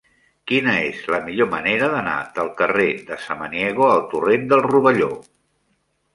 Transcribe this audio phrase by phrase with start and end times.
[0.51, 5.13] Quina és la millor manera d'anar del carrer de Samaniego al torrent del Rovelló?